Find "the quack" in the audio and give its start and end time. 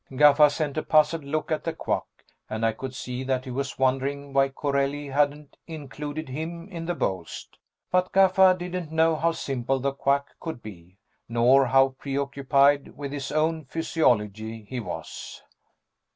1.63-2.07, 9.79-10.25